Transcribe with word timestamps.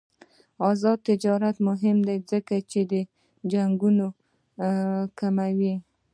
آزاد 0.69 0.97
تجارت 1.09 1.55
مهم 1.67 1.97
دی 2.07 2.17
ځکه 2.31 2.55
چې 2.71 2.79
جنګونه 3.51 4.05
کموي. 5.19 5.75